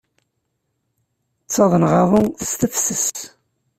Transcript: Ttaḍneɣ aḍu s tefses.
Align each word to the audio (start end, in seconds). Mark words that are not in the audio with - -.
Ttaḍneɣ 1.45 1.93
aḍu 2.01 2.23
s 2.49 2.51
tefses. 2.59 3.07